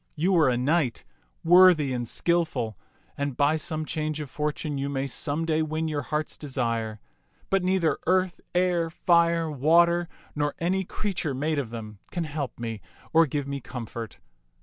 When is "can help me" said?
12.09-12.81